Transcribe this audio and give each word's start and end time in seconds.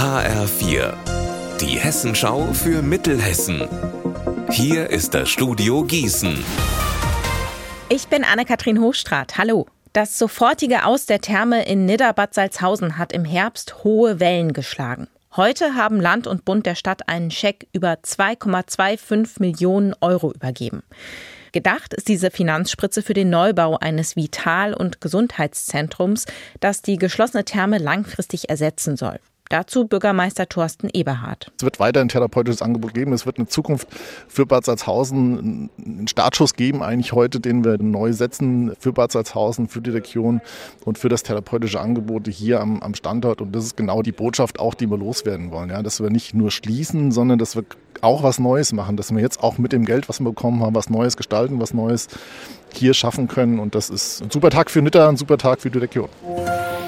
HR4, 0.00 0.94
die 1.60 1.78
Hessenschau 1.78 2.54
für 2.54 2.80
Mittelhessen. 2.80 3.68
Hier 4.50 4.88
ist 4.88 5.12
das 5.12 5.28
Studio 5.28 5.84
Gießen. 5.84 6.42
Ich 7.90 8.08
bin 8.08 8.24
Anne-Kathrin 8.24 8.80
Hochstrat. 8.80 9.36
Hallo. 9.36 9.66
Das 9.92 10.18
sofortige 10.18 10.86
Aus 10.86 11.04
der 11.04 11.20
Therme 11.20 11.66
in 11.66 11.84
Nidderbad 11.84 12.32
Salzhausen 12.32 12.96
hat 12.96 13.12
im 13.12 13.26
Herbst 13.26 13.84
hohe 13.84 14.20
Wellen 14.20 14.54
geschlagen. 14.54 15.06
Heute 15.36 15.74
haben 15.74 16.00
Land 16.00 16.26
und 16.26 16.46
Bund 16.46 16.64
der 16.64 16.76
Stadt 16.76 17.06
einen 17.06 17.30
Scheck 17.30 17.66
über 17.74 17.98
2,25 18.02 19.32
Millionen 19.38 19.94
Euro 20.00 20.32
übergeben. 20.32 20.82
Gedacht 21.52 21.92
ist 21.92 22.08
diese 22.08 22.30
Finanzspritze 22.30 23.02
für 23.02 23.12
den 23.12 23.28
Neubau 23.28 23.76
eines 23.76 24.16
Vital- 24.16 24.72
und 24.72 25.02
Gesundheitszentrums, 25.02 26.24
das 26.60 26.80
die 26.80 26.96
geschlossene 26.96 27.44
Therme 27.44 27.76
langfristig 27.76 28.48
ersetzen 28.48 28.96
soll. 28.96 29.20
Dazu 29.50 29.84
Bürgermeister 29.84 30.48
Thorsten 30.48 30.88
Eberhardt. 30.92 31.50
Es 31.58 31.64
wird 31.64 31.80
weiter 31.80 32.00
ein 32.00 32.08
therapeutisches 32.08 32.62
Angebot 32.62 32.94
geben. 32.94 33.12
Es 33.12 33.26
wird 33.26 33.38
eine 33.38 33.48
Zukunft 33.48 33.88
für 34.28 34.46
Bad 34.46 34.64
Salzhausen, 34.64 35.70
einen 35.76 36.06
Startschuss 36.06 36.54
geben, 36.54 36.84
eigentlich 36.84 37.12
heute, 37.12 37.40
den 37.40 37.64
wir 37.64 37.76
neu 37.82 38.12
setzen 38.12 38.76
für 38.78 38.92
Bad 38.92 39.10
Salzhausen, 39.10 39.66
für 39.66 39.80
die 39.80 39.90
Region 39.90 40.40
und 40.84 40.98
für 40.98 41.08
das 41.08 41.24
therapeutische 41.24 41.80
Angebot 41.80 42.28
hier 42.28 42.60
am, 42.60 42.80
am 42.80 42.94
Standort. 42.94 43.40
Und 43.40 43.50
das 43.50 43.64
ist 43.64 43.76
genau 43.76 44.02
die 44.02 44.12
Botschaft 44.12 44.60
auch, 44.60 44.74
die 44.74 44.88
wir 44.88 44.96
loswerden 44.96 45.50
wollen. 45.50 45.70
Ja, 45.70 45.82
dass 45.82 46.00
wir 46.00 46.10
nicht 46.10 46.32
nur 46.32 46.52
schließen, 46.52 47.10
sondern 47.10 47.40
dass 47.40 47.56
wir 47.56 47.64
auch 48.02 48.22
was 48.22 48.38
Neues 48.38 48.72
machen, 48.72 48.96
dass 48.96 49.12
wir 49.12 49.20
jetzt 49.20 49.42
auch 49.42 49.58
mit 49.58 49.72
dem 49.72 49.84
Geld, 49.84 50.08
was 50.08 50.20
wir 50.20 50.26
bekommen 50.26 50.62
haben, 50.62 50.76
was 50.76 50.90
Neues 50.90 51.16
gestalten, 51.16 51.60
was 51.60 51.74
Neues 51.74 52.06
hier 52.72 52.94
schaffen 52.94 53.26
können. 53.26 53.58
Und 53.58 53.74
das 53.74 53.90
ist 53.90 54.22
ein 54.22 54.30
super 54.30 54.50
Tag 54.50 54.70
für 54.70 54.80
Nitter, 54.80 55.08
ein 55.08 55.16
super 55.16 55.38
Tag 55.38 55.60
für 55.60 55.70
die 55.70 55.78
Region. 55.78 56.08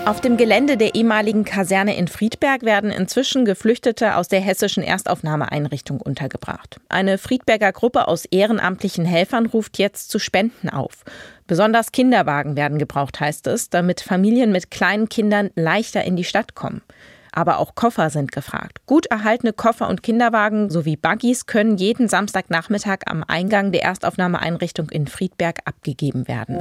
Auf 0.05 0.21
dem 0.21 0.37
Gelände 0.37 0.77
der 0.77 0.97
ehemaligen 0.97 1.45
Kaserne 1.45 1.97
in 1.97 2.09
Friedberg 2.09 2.65
werden 2.65 2.91
inzwischen 2.91 3.45
Geflüchtete 3.45 4.17
aus 4.17 4.27
der 4.27 4.41
hessischen 4.41 4.83
Erstaufnahmeeinrichtung 4.83 6.01
untergebracht. 6.01 6.81
Eine 6.89 7.19
Friedberger 7.19 7.71
Gruppe 7.71 8.09
aus 8.09 8.25
ehrenamtlichen 8.25 9.05
Helfern 9.05 9.47
ruft 9.47 9.79
jetzt 9.79 10.11
zu 10.11 10.19
Spenden 10.19 10.71
auf. 10.71 11.05
Besonders 11.47 11.93
Kinderwagen 11.93 12.57
werden 12.57 12.79
gebraucht, 12.79 13.21
heißt 13.21 13.47
es, 13.47 13.71
damit 13.71 14.01
Familien 14.01 14.51
mit 14.51 14.73
kleinen 14.73 15.09
Kindern 15.09 15.51
leichter 15.55 16.03
in 16.03 16.17
die 16.17 16.25
Stadt 16.25 16.57
kommen. 16.57 16.83
Aber 17.31 17.59
auch 17.59 17.77
Koffer 17.77 18.11
sind 18.11 18.33
gefragt. 18.33 18.85
Gut 18.87 19.07
erhaltene 19.07 19.53
Koffer 19.53 19.89
und 19.89 20.03
Kinderwagen 20.03 20.69
sowie 20.69 20.97
Buggies 20.97 21.47
können 21.47 21.77
jeden 21.77 22.09
Samstagnachmittag 22.09 22.99
am 23.07 23.23
Eingang 23.27 23.71
der 23.71 23.85
Erstaufnahmeeinrichtung 23.85 24.91
in 24.91 25.07
Friedberg 25.07 25.61
abgegeben 25.65 26.27
werden. 26.27 26.61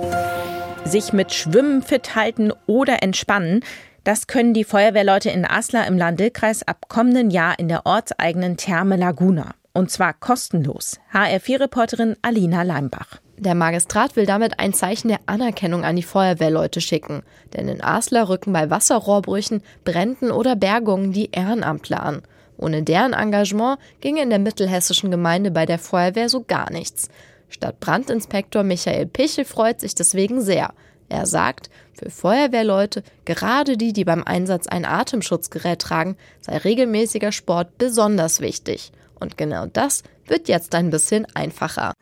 Sich 0.85 1.13
mit 1.13 1.33
Schwimmen 1.33 1.83
fit 1.83 2.15
halten 2.15 2.51
oder 2.67 3.01
entspannen, 3.01 3.63
das 4.03 4.27
können 4.27 4.53
die 4.53 4.63
Feuerwehrleute 4.63 5.29
in 5.29 5.45
Aslar 5.45 5.87
im 5.87 5.97
Lahn-Dill-Kreis 5.97 6.67
ab 6.67 6.89
kommenden 6.89 7.29
Jahr 7.29 7.57
in 7.59 7.67
der 7.67 7.85
ortseigenen 7.85 8.57
Therme 8.57 8.97
Laguna. 8.97 9.51
Und 9.73 9.91
zwar 9.91 10.13
kostenlos. 10.13 10.99
HR4-Reporterin 11.13 12.17
Alina 12.21 12.63
Leimbach. 12.63 13.21
Der 13.37 13.55
Magistrat 13.55 14.15
will 14.15 14.25
damit 14.25 14.59
ein 14.59 14.73
Zeichen 14.73 15.07
der 15.07 15.19
Anerkennung 15.27 15.83
an 15.85 15.95
die 15.95 16.03
Feuerwehrleute 16.03 16.81
schicken. 16.81 17.23
Denn 17.53 17.67
in 17.67 17.83
Aslar 17.83 18.27
rücken 18.27 18.51
bei 18.51 18.69
Wasserrohrbrüchen, 18.69 19.61
Bränden 19.83 20.29
oder 20.31 20.55
Bergungen 20.55 21.13
die 21.13 21.31
Ehrenamtler 21.31 22.03
an. 22.03 22.21
Ohne 22.57 22.83
deren 22.83 23.13
Engagement 23.13 23.79
ginge 24.01 24.21
in 24.21 24.29
der 24.29 24.39
mittelhessischen 24.39 25.09
Gemeinde 25.09 25.51
bei 25.51 25.65
der 25.65 25.79
Feuerwehr 25.79 26.29
so 26.29 26.43
gar 26.43 26.71
nichts. 26.71 27.09
Stadtbrandinspektor 27.51 28.63
Michael 28.63 29.05
Pichel 29.05 29.45
freut 29.45 29.79
sich 29.79 29.93
deswegen 29.93 30.41
sehr. 30.41 30.73
Er 31.09 31.25
sagt, 31.25 31.69
für 31.93 32.09
Feuerwehrleute, 32.09 33.03
gerade 33.25 33.77
die, 33.77 33.93
die 33.93 34.05
beim 34.05 34.23
Einsatz 34.23 34.67
ein 34.67 34.85
Atemschutzgerät 34.85 35.79
tragen, 35.79 36.15
sei 36.39 36.57
regelmäßiger 36.57 37.31
Sport 37.31 37.77
besonders 37.77 38.39
wichtig. 38.39 38.91
Und 39.19 39.37
genau 39.37 39.65
das 39.65 40.03
wird 40.25 40.47
jetzt 40.47 40.73
ein 40.73 40.89
bisschen 40.89 41.27
einfacher. 41.35 41.93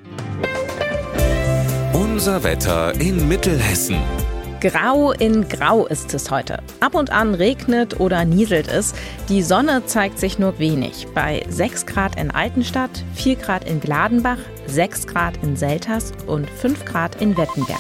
Unser 1.93 2.43
Wetter 2.43 2.93
in 3.02 3.27
Mittelhessen. 3.27 3.98
Grau 4.61 5.14
in 5.14 5.47
Grau 5.47 5.87
ist 5.87 6.14
es 6.14 6.30
heute. 6.31 6.61
Ab 6.81 6.93
und 6.93 7.11
an 7.11 7.33
regnet 7.33 8.02
oder 8.02 8.25
nieselt 8.25 8.67
es. 8.67 8.93
Die 9.30 9.42
Sonne 9.42 9.86
zeigt 9.86 10.20
sich 10.20 10.37
nur 10.37 10.59
wenig. 10.59 11.08
Bei 11.15 11.45
6 11.47 11.86
Grad 11.86 12.20
in 12.20 12.30
Altenstadt, 12.30 12.92
4 13.15 13.37
Grad 13.37 13.64
in 13.64 13.80
Gladenbach, 13.80 14.39
6 14.67 15.08
Grad 15.08 15.42
in 15.43 15.55
Selters 15.55 16.11
und 16.27 16.49
5 16.49 16.83
Grad 16.83 17.21
in 17.21 17.37
Wettenberg. 17.37 17.80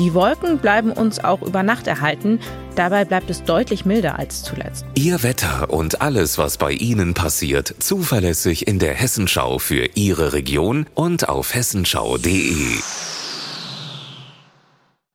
Die 0.00 0.12
Wolken 0.12 0.58
bleiben 0.58 0.90
uns 0.90 1.22
auch 1.22 1.40
über 1.42 1.62
Nacht 1.62 1.86
erhalten. 1.86 2.40
Dabei 2.74 3.04
bleibt 3.04 3.30
es 3.30 3.44
deutlich 3.44 3.84
milder 3.84 4.18
als 4.18 4.42
zuletzt. 4.42 4.84
Ihr 4.96 5.22
Wetter 5.22 5.70
und 5.70 6.02
alles, 6.02 6.36
was 6.36 6.58
bei 6.58 6.72
Ihnen 6.72 7.14
passiert, 7.14 7.72
zuverlässig 7.78 8.66
in 8.66 8.80
der 8.80 8.94
Hessenschau 8.94 9.60
für 9.60 9.88
Ihre 9.94 10.32
Region 10.32 10.86
und 10.94 11.28
auf 11.28 11.54
hessenschau.de. 11.54 12.80